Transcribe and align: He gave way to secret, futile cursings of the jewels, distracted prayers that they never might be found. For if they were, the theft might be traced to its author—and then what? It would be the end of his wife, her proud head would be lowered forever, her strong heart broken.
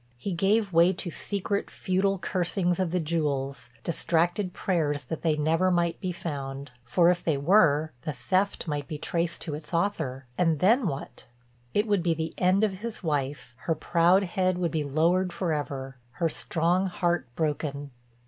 He 0.17 0.31
gave 0.31 0.73
way 0.73 0.93
to 0.93 1.11
secret, 1.11 1.69
futile 1.69 2.17
cursings 2.17 2.79
of 2.79 2.89
the 2.89 2.99
jewels, 2.99 3.69
distracted 3.83 4.51
prayers 4.51 5.03
that 5.03 5.21
they 5.21 5.37
never 5.37 5.69
might 5.69 5.99
be 6.01 6.11
found. 6.11 6.71
For 6.83 7.11
if 7.11 7.23
they 7.23 7.37
were, 7.37 7.91
the 8.01 8.11
theft 8.11 8.67
might 8.67 8.87
be 8.87 8.97
traced 8.97 9.41
to 9.43 9.53
its 9.53 9.75
author—and 9.75 10.57
then 10.57 10.87
what? 10.87 11.27
It 11.75 11.85
would 11.85 12.01
be 12.01 12.15
the 12.15 12.33
end 12.39 12.63
of 12.63 12.73
his 12.79 13.03
wife, 13.03 13.53
her 13.67 13.75
proud 13.75 14.23
head 14.23 14.57
would 14.57 14.71
be 14.71 14.81
lowered 14.83 15.31
forever, 15.31 15.97
her 16.13 16.29
strong 16.29 16.87
heart 16.87 17.27
broken. 17.35 17.91